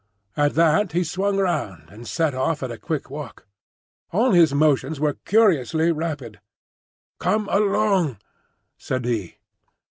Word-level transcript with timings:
At 0.35 0.55
that 0.55 0.93
he 0.93 1.03
swung 1.03 1.37
round, 1.37 1.91
and 1.91 2.07
set 2.07 2.33
off 2.33 2.63
at 2.63 2.71
a 2.71 2.79
quick 2.79 3.11
walk. 3.11 3.45
All 4.09 4.31
his 4.31 4.51
motions 4.51 4.99
were 4.99 5.19
curiously 5.25 5.91
rapid. 5.91 6.39
"Come 7.19 7.47
along," 7.51 8.17
said 8.79 9.05
he. 9.05 9.35